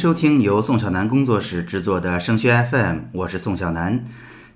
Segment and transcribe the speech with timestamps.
[0.00, 4.02] 收听由宋小南工作室制作的升学 FM，我是宋小南。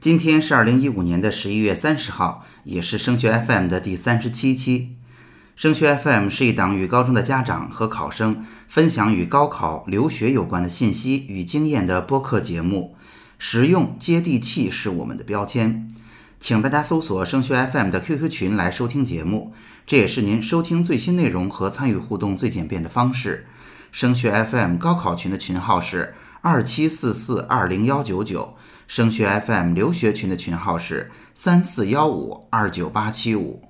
[0.00, 4.96] 今天是二零一五年的十一月三十号，也是升学 FM 的第三十七期。
[5.54, 12.96] 升学 FM 是一档与高中的家长和考生分享与高考、留学有关的信息与经验的播客节目，
[13.38, 15.86] 实用接地气是我们的标签。
[16.40, 19.52] 请大家搜索升学 FM 的 QQ 群来收听节目，
[19.86, 23.46] 这也是您收听最新内容和参与互动最简便的方式。
[23.94, 28.56] 升学 FM 高考群的群号是二七四四二零幺九九，
[28.88, 33.62] 升学 FM 留学群的群号是三四幺五二九八七五。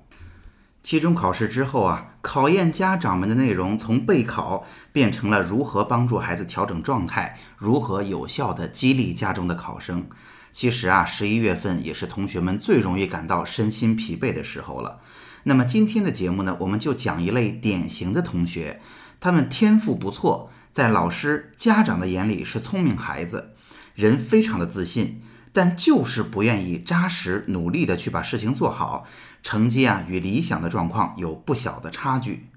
[0.81, 10.07] 期中考试之后啊，考验家长们的内容从备考变成了如何帮助孩子调整状态，如何有效的激励家中的考生。
[10.51, 14.99] 其实啊，十一月份也是同学们最容易感到身心疲惫的时候了。
[15.43, 18.81] 那么今天的节目呢，我们就讲一类典型的同学。
[19.25, 23.55] 他们天赋不错，在老师、家长的眼里是聪明孩子，
[23.95, 25.19] 人非常的自信，
[25.51, 29.07] 但就是不愿意扎实努力的去把事情做好，
[29.41, 32.49] 成绩啊与理想的状况有不小的差距。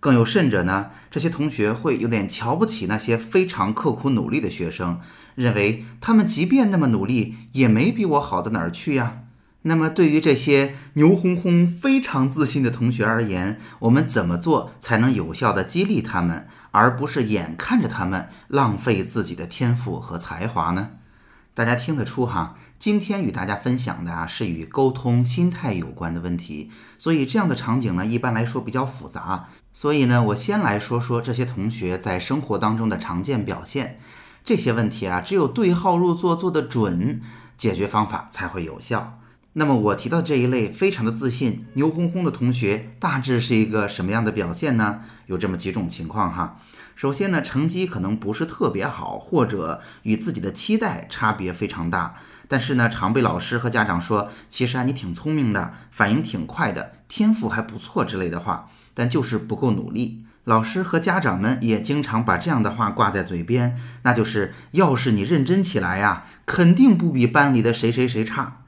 [0.00, 5.00] 更有甚者呢，这些同学会有点瞧不起那些非常刻苦努力的学生，
[5.34, 9.21] 认为他们即便那么努力，也没比我好到哪儿去呀。
[9.62, 20.90] 那么，对于这些牛哄哄、非常自信的同学而言，我们怎么做才能有效的激励他们，而不是眼看着他们浪费自己的天赋和才华呢？
[21.54, 29.48] 大家听得出哈，今天与大家分享的啊是与沟通、心态有关的问题，所以这样的场景呢，一般来说比较复杂。
[29.72, 34.00] 所以呢，我先来说说这些同学在生活当中的常见表现。
[34.44, 37.20] 这些问题啊，只有对号入座、做得准，
[37.56, 39.20] 解决方法才会有效。
[39.54, 45.02] 那么我提到这一类非常的自信、牛哄哄的同学，大致是一个什么样的表现呢？
[45.26, 46.58] 有这么几种情况哈。
[46.94, 52.14] 首先呢，成绩可能不是特别好，或者与自己的期待差别非常大。
[52.48, 60.24] 但是呢，常被老师和家长说，其实啊你挺聪明的，反应挺快的，天赋还不错之类的话，但就是不够努力。
[60.44, 68.61] 老师和家长们也经常把这样的话挂在嘴边，那就是要是你认真起来呀，肯定不比班里的谁谁谁差。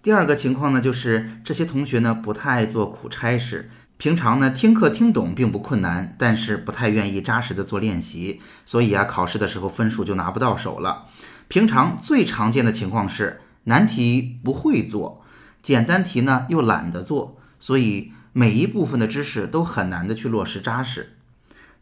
[0.00, 11.06] 第二个情况呢，就是这些同学呢不太爱做苦差事，平常呢听课听懂并不困难，但是不太愿意扎实的做练习，所以啊考试的时候分数就拿不到手了。
[11.48, 15.24] 平常最常见的情况是难题不会做，
[15.60, 21.16] 简单题呢又懒得做，所以每一部分的知识都很难的去落实扎实。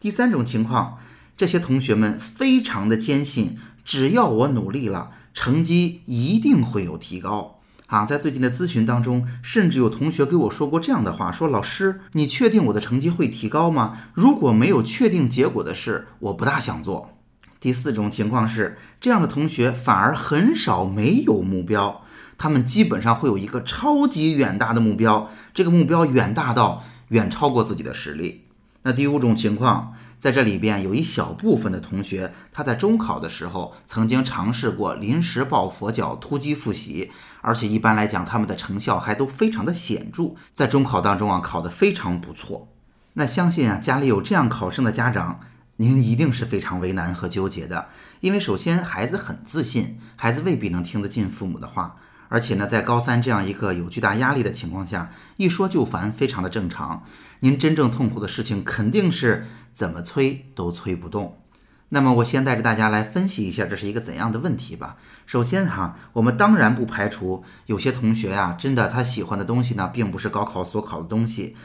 [0.01, 0.99] 第三种情况，
[1.37, 7.56] 这些同学们非常的坚信，只要我努力了，成绩一定会有提高。
[7.87, 13.99] 啊，在最近的咨询当中，甚至有同学给我说过这样的话：说老师，你确定我的成绩会提高吗？
[14.13, 17.13] 如果没有确定结果的事，我不大想做。
[17.61, 22.03] 第四种情况是，这样的同学反而很少没有目标，
[22.37, 28.47] 他们基本上会有一个超级远大的目标，这个目标远大到远超过自己的实力。
[28.83, 29.95] 那第五种情况。
[30.19, 37.13] 在这里边有一小部分的同学，他在中考的时候曾经尝试过临时抱佛脚、突击复习，
[37.47, 42.67] 而且一般来讲，他们的成效还都非常的显著，在中考当中啊考得非常不错。
[43.13, 45.39] 那相信啊家里有这样考生的家长，
[45.77, 47.87] 您一定是非常为难和纠结的，
[48.19, 51.99] 因为首先孩子很自信，孩子未必能听得进父母的话。
[52.29, 57.05] 而且呢，在高三这样一个有巨大压力的情况下，一说就烦，非常的正常。
[57.39, 61.41] 您真正痛苦的事情，肯定是怎么催都催不动。
[61.89, 64.97] 那么，我先带着大家来分析一下，这是一个怎样的问题吧。
[65.25, 71.57] 首先哈，我们当然不排除有些同学呀，真的他喜欢的东西呢，并不是高考所考的东西，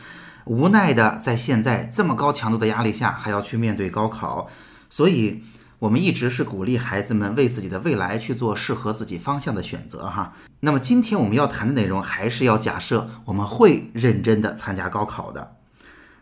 [0.46, 4.50] 无奈的在现在这么高强度的压力下，还要去面对高考，
[4.90, 5.44] 所以。
[5.82, 10.34] 我们一直是鼓励孩子们为自己的未来去做适合自己方向的选择哈。
[10.60, 15.56] 那么今天我们要谈的内容还是要假设我们会认真的参加高考的。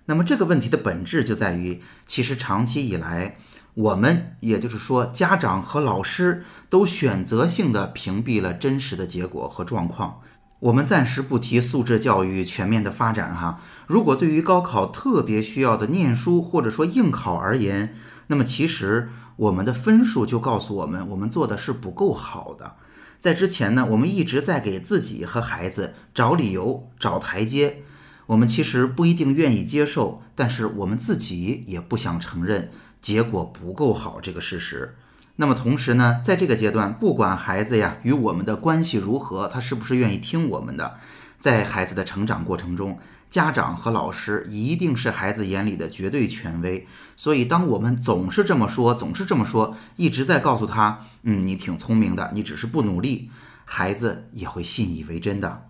[0.05, 3.35] 那么这个问题的本质就在于，其实长期以来，
[3.73, 10.21] 我们也就是说家长和老师都选择性的屏蔽了真实的结果和状况。
[10.59, 13.61] 我们暂时不提素质教育全面的发展哈。
[13.87, 17.95] 如果对于高考特别需要的念书或者说应考而言，
[18.27, 19.09] 那么其实。
[19.39, 22.75] 我们的分数就告诉我们，我们做的是不够好的。
[23.21, 27.83] 在之前呢，我们一直在给自己和孩子找理由、找台阶。
[28.25, 32.69] 我们其实不一定愿意接受，但是我们自己也不想承认
[33.01, 34.95] 结果不够好这个事实。
[35.37, 40.97] 那么同时呢，在这个阶段，不管孩子呀与我们的关系如何，他是不是愿意听我们的，
[41.37, 42.99] 在孩子的成长过程中，
[43.29, 46.85] 家长和老师一定是孩子眼里的绝对权威，
[47.15, 53.31] 所以当我们总是这么说，总是这么说，一直在告诉他，嗯，你挺聪明的，你只是不努力，
[53.63, 55.68] 孩子也会信以为真的。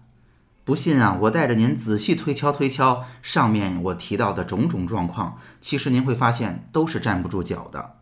[0.69, 7.95] 不信啊，我带着您仔细推敲推敲上面我提到的种种状况，其实您会发现都是站不住脚的。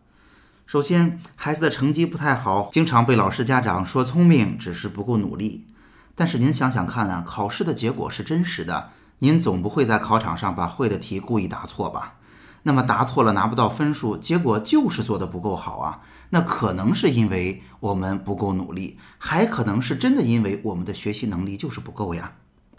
[0.65, 5.65] 首先，孩子的成绩不太好，经常被老师家长说聪明，只是不够努力。
[6.13, 8.89] 但是您想想看啊，考试的结果是真实的。
[9.19, 12.15] 您总不会在考场上把会的题故意答错吧？
[12.63, 16.01] 那么答错了拿不到分数，结果就是做的不够好啊。
[16.31, 22.33] 那可能是因为我们不够努力，还可能是真的因为我们的学习能力就是不够呀。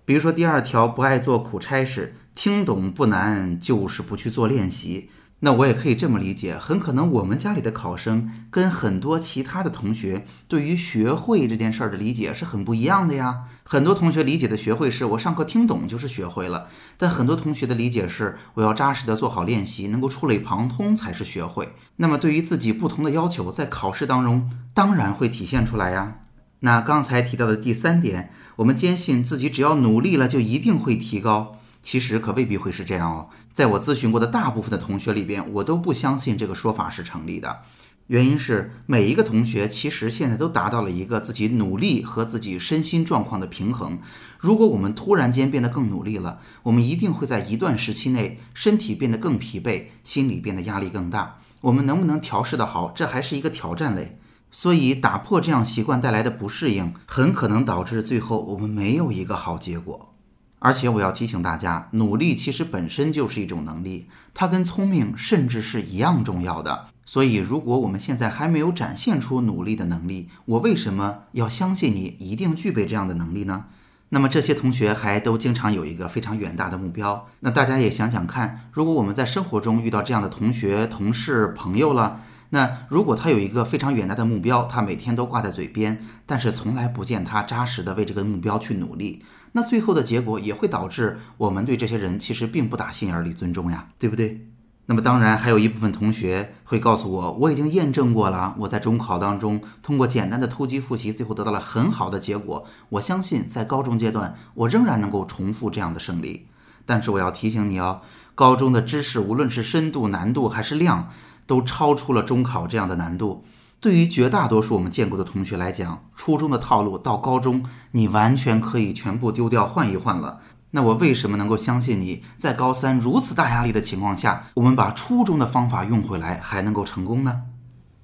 [0.08, 5.10] 比如说第二条，不爱做苦差事，听懂不难，就是不去做练习。
[5.40, 13.40] 那我也可以这么理解，很可能我们家里的考生跟很多其他的同学对于学会这件事儿的理解是很不一样的呀。
[13.64, 21.74] 很多同学理解的学会是我上课听懂就是学会了，但很多同学的理解是我要扎实的做好练习，能够触类旁通才是学会。
[21.96, 26.20] 那么对于自己不同的要求，在考试当中当然会体现出来呀。
[26.60, 31.56] 那刚才提到的第三点，我们坚信自己只要努力了就一定会提高。
[31.80, 37.60] 其实可未必会是这样哦，在我咨询过的大部分的同学里边，我都不相信这个说法是成立的。
[38.08, 44.00] 原因是每一个同学其实现在都达到了一个自己努力和自己身心状况的平衡。
[44.38, 51.38] 如果我们突然间变得更努力了，我们一定会在一段时期内身体变得更疲惫，心理变得压力更大。
[51.60, 54.18] 我们能不能调试得好，这还是一个挑战嘞。
[54.50, 60.14] 所以打破这样习惯带来的不适应，很可能导致最后我们没有一个好结果。
[60.60, 66.86] 而且我要提醒大家，努力其实本身就是一种能力，它跟聪明甚至是一样重要的。
[67.04, 73.66] 所以，如果我们现在还没有展现出努力的能力，我为什么要相信你一定具备这样的能力呢？
[74.08, 77.28] 那么这些同学还都经常有一个非常远大的目标。
[77.40, 89.22] 那大家也想想看，如果我们在生活中遇到这样的同学、同事、朋友了，那如果他有一个非常远大的目标，他每天都挂在嘴边，但是从来不见他扎实的为这个目标去努力。
[89.52, 94.46] 那最后的结果也会导致我们对这些人其实并不打心眼里尊重呀，对不对？
[94.86, 102.64] 那么当然还有一部分同学会告诉我，我已经验证过了，我在中考当中通过简单的突击复习，最后得到了很好的结果。
[102.88, 106.46] 我相信在高中阶段，我仍然能够重复这样的胜利。
[106.86, 108.00] 但是我要提醒你哦，
[108.34, 111.10] 高中的知识无论是深度、难度还是量，
[111.48, 113.42] 都超出了中考这样的难度。
[113.80, 120.40] 对于绝大多数我们见过的同学来讲，初中的套路到高中，你完全可以全部丢掉换一换了。
[120.72, 127.44] 那我为什么能够相信你在高三如此大压力的情况下，我们把初中的方法用回来还能够成功呢？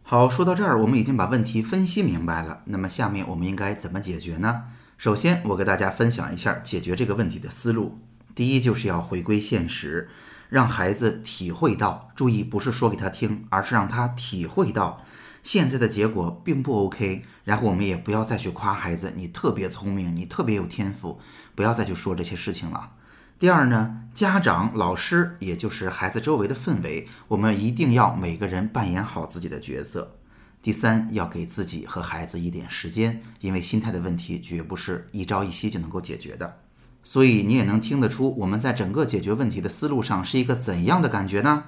[0.03, 2.61] 好，说到这儿，我们已经把问题分析明白了。
[2.67, 4.63] 那么下面我们应该怎么解决呢？
[4.97, 7.99] 首先，我给大家分享一下解决这个问题的思路。
[8.35, 10.09] 第一，就是要回归现实，
[10.55, 15.03] 让孩子体会到，注意不是说给他听，而是让他体会到。
[15.43, 21.19] 现在的结果并不 OK，然后我们也不要再去夸孩子，你特别聪明，你特别有天赋，
[21.57, 22.93] 不要再去说这些事情了。
[23.37, 30.19] 第二呢，家长、老师，也就是孩子周围的氛围，我们一定要每个人扮演好自己的角色。
[30.63, 36.61] 第三，要给自己和孩子一点时间，因为心态的问题绝不是一朝一夕就能够解决的。
[37.05, 41.65] 所以你也能听得出，我们在整个解决问题的思路上是一个怎样的感觉呢？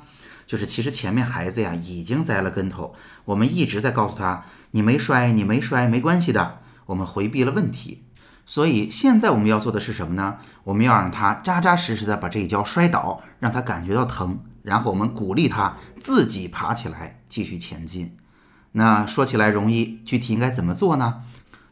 [0.46, 2.94] 就是其实前面孩子呀已经栽了跟头，
[3.26, 6.60] 我们一直在告诉他，你没摔，你没摔，没关系的。
[6.86, 8.04] 我们回避了问题，
[8.46, 10.38] 所以现在我们要做的是什么呢？
[10.64, 18.16] 我们要让他扎扎实实的把这一跤摔倒，让他感觉到疼，然后我们鼓励他自己爬起来继续前进。
[18.72, 21.24] 那说起来容易，具体应该怎么做呢？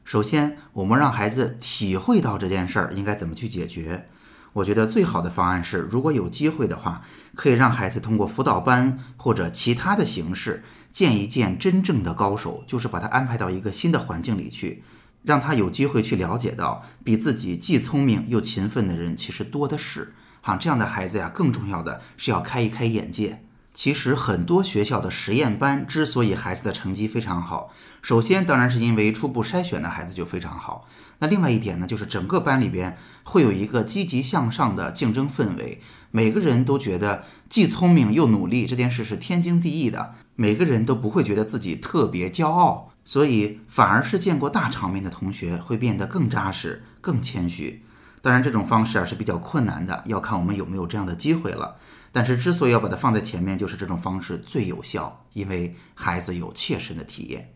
[0.05, 4.07] 首先，我们让孩子体会到这件事儿应该怎么去解决。
[4.53, 7.03] 我觉得最好的方案是，如果有机会的话，
[7.35, 14.85] 可以让孩子通过辅导班或者其他的形式见一见真正的高手，就是把他安排到一个新的环境里去，
[15.23, 20.13] 让他有机会去了解到比自己既聪明又勤奋的人其实多的是。
[20.43, 23.43] 哈，这样的孩子呀，更重要的是要开一开眼界。
[23.75, 30.87] 其实很多学校的实验班之所以孩子的成绩非常好，首先当然是因为初步筛选的孩子就非常好。
[31.19, 35.81] 那另外一点呢，就是整个班里边会有一个积极向上的竞争氛围，
[36.13, 47.85] 每个人都觉得既聪明又努力这件事是天经地义的，每个人都不会觉得自己特别骄傲，所以反而是见过大场面的同学会变得更扎实、更谦虚。
[48.21, 51.77] 当然，这种方式啊是比较困难的，要看我们有没有这样的机会了。
[52.15, 57.53] 但是之所以要把它放在前面，就是这种方式最有效，因为孩子有切身的体验。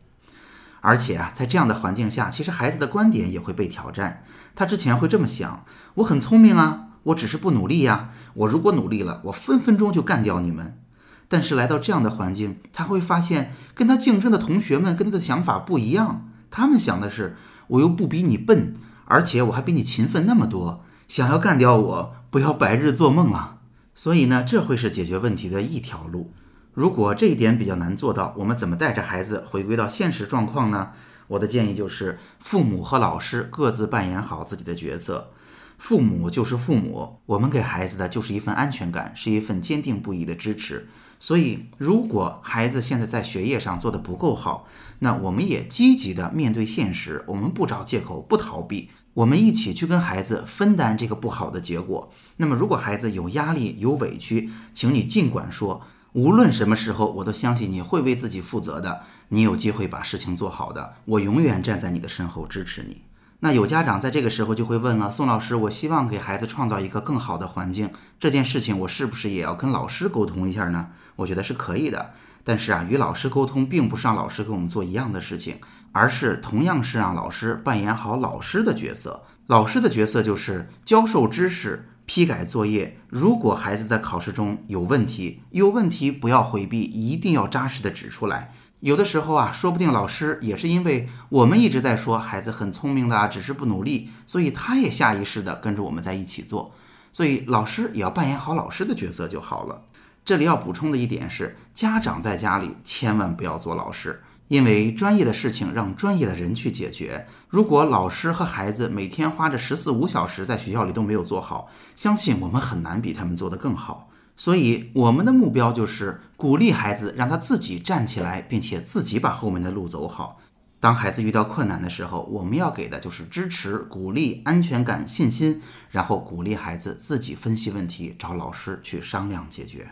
[0.81, 4.25] 而且啊，在这样的环境下，其实孩子的观点也会被挑战。
[4.57, 8.11] 他之前会这么想：我很聪明啊，我只是不努力呀。
[8.35, 10.81] 我如果努力了，我分分钟就干掉你们。
[11.29, 16.29] 但是来到这样的环境，他会发现跟他竞争的同学们跟他的想法不一样。
[16.51, 17.37] 他们想的是，
[17.69, 18.75] 我又不比你笨，
[19.05, 23.58] 而且我还比你勤奋那么多，想要干掉我，不要白日做梦啊！
[23.99, 26.31] 所以呢，这会是解决问题的一条路。
[26.73, 30.93] 如果这一点比较难做到，我们怎么带着孩子回归到现实状况呢？
[31.27, 35.33] 我的建议就是，父母和老师各自扮演好自己的角色。
[35.79, 40.87] 父母就是父母，我们给孩子的就是一份安全感，是一份坚定不移的支持。
[41.19, 44.69] 所以，如果孩子现在在学业上做得不够好，
[45.01, 52.13] 那我们也积极的面对现实，我们不找借口，不逃避，我们一起去跟孩子分担这个不好的结果。
[52.37, 55.83] 那么，如果孩子有压力、有委屈，请你尽管说，
[56.13, 59.03] 无论什么时候，我都相信你会为自己负责的。
[59.31, 63.03] 你有机会把事情做好的，我永远站在你的身后支持你。
[63.41, 70.91] 那有家长在这个时候就会问了：宋老师，我希望给孩子创造一个更好的环境，这件事情我是不是也要跟老师沟通一下呢？
[71.17, 72.13] 我觉得是可以的，
[72.45, 75.59] 但是啊，与老师沟通并不是让老师跟我们做一样的事情，
[75.99, 79.25] 而是同样是让老师扮演好老师的角色。
[79.49, 83.01] 老师的角色就是教授知识、批改作业。
[83.09, 88.55] 如果孩子在考试中有问题，有问题不要回避，一定要扎实的指出来。
[88.79, 96.73] 有的时候啊，说不定老师也是因为我们一直在说孩子很聪明的啊，只是不努力，所以他也下意识的跟着我们在一起做。
[97.13, 99.83] 所以老师也要扮演好老师的角色就好了。
[100.25, 107.27] 这里要补充的一点是，家长在家里千万不要做老师，因为专业的事情让专业的人去解决。
[107.49, 114.11] 如果老师和孩子每天花着十四五小时在学校里都没有做好，相信我们很难比他们做得更好。
[114.37, 120.41] 所以，我们的目标就是鼓励孩子，让他自己站起来，并且自己把后面的路走好。
[120.79, 129.91] 当孩子遇到困难的时候，我们要给的就是支持、鼓励、安全感、信心，然后鼓励孩子自己分析问题，找老师去商量解决。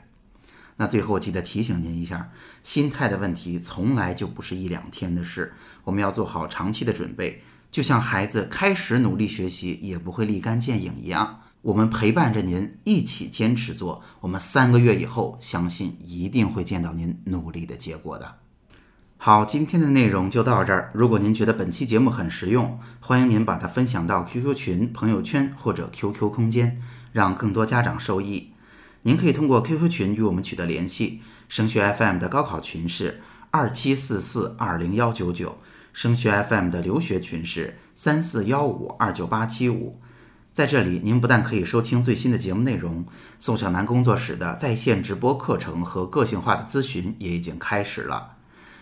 [0.77, 2.31] 那最后记得提醒您一下，
[2.63, 5.55] 心态的问题从来就不是一两天的事，
[5.85, 7.43] 我们要做好长期的准备。
[7.71, 11.41] 就像孩子开始努力学习，也不会立竿见影一样。
[11.63, 18.37] 我们陪伴着您一起坚持做，我们三个月以后相信一定会见到您努力的结果的。
[19.17, 20.91] 好，今天的内容就到这儿。
[20.95, 26.81] 如果您觉得本期节目很实用，欢迎您把它分享到 QQ 群、朋友圈或者 QQ 空间，
[27.13, 28.53] 让更多家长受益。
[29.07, 31.23] 您可以通过 QQ 群与我们取得联系。
[31.49, 33.23] 升学 FM 的高考群是
[33.53, 35.59] 二七四四二零幺九九，
[35.93, 40.01] 升学 FM 的留学群是三四幺五二九八七五。
[40.53, 43.07] 在这里，您不但可以收听最新的节目内容，
[43.39, 48.33] 宋小南工作室的在线直播课程和个性化的咨询也已经开始了。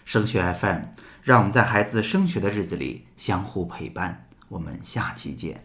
[0.06, 0.78] 升学 FM，
[1.22, 4.24] 让我们在孩子升学的日子里相互陪伴。
[4.48, 5.62] 我们下期见。